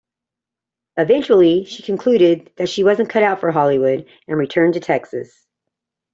Eventually, 0.97 1.63
she 1.65 1.83
concluded 1.83 2.51
that 2.55 2.69
she 2.69 2.83
wasn't 2.83 3.09
cut 3.11 3.21
out 3.21 3.39
for 3.39 3.51
Hollywood, 3.51 4.07
and 4.27 4.35
returned 4.35 4.73
to 4.73 4.79
Texas. 4.79 5.45